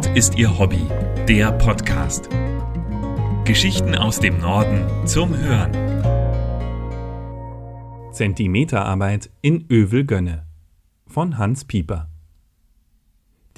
[0.00, 0.80] Nord ist ihr Hobby,
[1.28, 2.30] der Podcast.
[3.44, 5.72] Geschichten aus dem Norden zum Hören.
[8.10, 10.46] Zentimeterarbeit in Övelgönne
[11.06, 12.08] von Hans Pieper.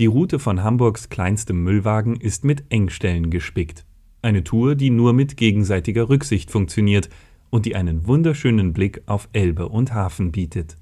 [0.00, 3.84] Die Route von Hamburgs kleinstem Müllwagen ist mit Engstellen gespickt.
[4.20, 7.08] Eine Tour, die nur mit gegenseitiger Rücksicht funktioniert
[7.50, 10.76] und die einen wunderschönen Blick auf Elbe und Hafen bietet.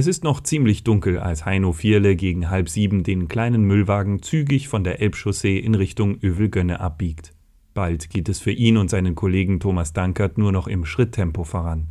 [0.00, 4.66] Es ist noch ziemlich dunkel, als Heino Vierle gegen halb sieben den kleinen Müllwagen zügig
[4.66, 7.34] von der Elbchaussee in Richtung Övelgönne abbiegt.
[7.74, 11.88] Bald geht es für ihn und seinen Kollegen Thomas Dankert nur noch im Schritttempo voran.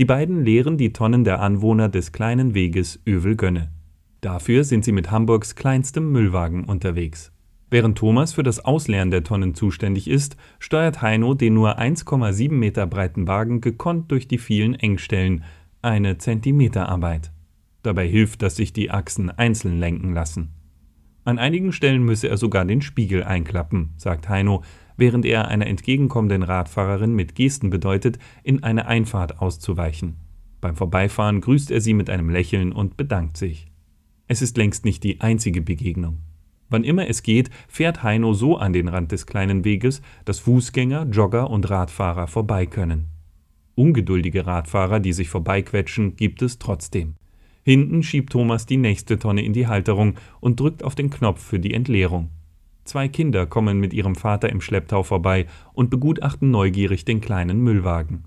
[0.00, 3.70] Die beiden leeren die Tonnen der Anwohner des kleinen Weges Övelgönne.
[4.20, 7.30] Dafür sind sie mit Hamburgs kleinstem Müllwagen unterwegs.
[7.70, 12.88] Während Thomas für das Ausleeren der Tonnen zuständig ist, steuert Heino den nur 1,7 Meter
[12.88, 15.44] breiten Wagen gekonnt durch die vielen Engstellen,
[15.82, 17.32] eine Zentimeterarbeit.
[17.82, 20.50] Dabei hilft, dass sich die Achsen einzeln lenken lassen.
[21.24, 24.62] An einigen Stellen müsse er sogar den Spiegel einklappen, sagt Heino,
[24.96, 30.16] während er einer entgegenkommenden Radfahrerin mit Gesten bedeutet, in eine Einfahrt auszuweichen.
[30.60, 33.70] Beim Vorbeifahren grüßt er sie mit einem Lächeln und bedankt sich.
[34.26, 36.18] Es ist längst nicht die einzige Begegnung.
[36.68, 41.06] Wann immer es geht, fährt Heino so an den Rand des kleinen Weges, dass Fußgänger,
[41.10, 43.08] Jogger und Radfahrer vorbei können.
[43.78, 47.14] Ungeduldige Radfahrer, die sich vorbeiquetschen, gibt es trotzdem.
[47.62, 51.60] Hinten schiebt Thomas die nächste Tonne in die Halterung und drückt auf den Knopf für
[51.60, 52.30] die Entleerung.
[52.82, 58.24] Zwei Kinder kommen mit ihrem Vater im Schlepptau vorbei und begutachten neugierig den kleinen Müllwagen.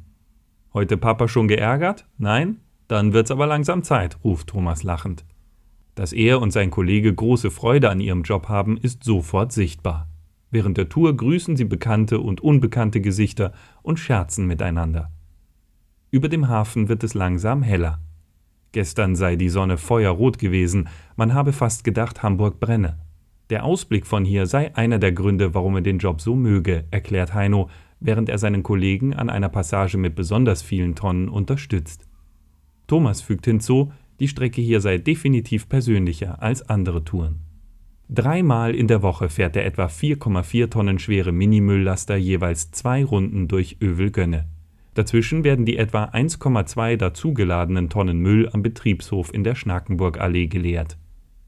[0.74, 2.08] Heute Papa schon geärgert?
[2.18, 2.62] Nein?
[2.88, 5.26] Dann wird's aber langsam Zeit, ruft Thomas lachend.
[5.96, 10.08] Dass er und sein Kollege große Freude an ihrem Job haben, ist sofort sichtbar.
[10.50, 15.12] Während der Tour grüßen sie bekannte und unbekannte Gesichter und scherzen miteinander.
[16.12, 18.02] Über dem Hafen wird es langsam heller.
[18.74, 23.00] Gestern sei die Sonne feuerrot gewesen, man habe fast gedacht, Hamburg brenne.
[23.50, 27.34] Der Ausblick von hier sei einer der Gründe, warum er den Job so möge, erklärt
[27.34, 27.70] Heino,
[28.02, 32.08] während er seinen Kollegen an einer Passage mit besonders vielen Tonnen unterstützt.
[32.88, 37.40] Thomas fügt hinzu, die Strecke hier sei definitiv persönlicher als andere Touren.
[38.10, 43.78] Dreimal in der Woche fährt der etwa 4,4 Tonnen schwere Minimülllaster jeweils zwei Runden durch
[43.82, 44.51] Övelgönne.
[44.94, 50.98] Dazwischen werden die etwa 1,2 dazugeladenen Tonnen Müll am Betriebshof in der Schnakenburgallee geleert.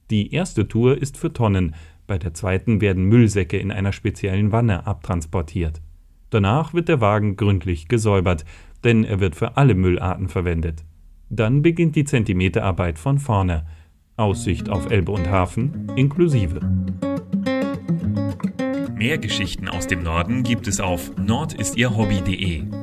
[0.10, 1.76] Die erste Tour ist für Tonnen,
[2.08, 5.82] bei der zweiten werden Müllsäcke in einer speziellen Wanne abtransportiert.
[6.30, 8.46] Danach wird der Wagen gründlich gesäubert,
[8.84, 10.84] denn er wird für alle Müllarten verwendet.
[11.30, 13.66] Dann beginnt die Zentimeterarbeit von vorne.
[14.18, 16.60] Aussicht auf Elbe und Hafen inklusive.
[18.96, 22.83] Mehr Geschichten aus dem Norden gibt es auf nordistierhobby.de.